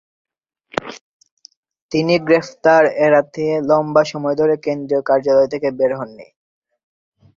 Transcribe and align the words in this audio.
তিনি 1.91 2.13
গ্রেপ্তার 2.19 2.83
এড়াতে 3.05 3.45
লম্বা 3.69 4.03
সময় 4.11 4.35
ধরে 4.35 4.55
কেন্দ্রীয় 4.65 5.01
কার্যালয় 5.09 5.49
থেকে 5.53 5.67
বের 5.77 5.91
হননি। 5.99 6.27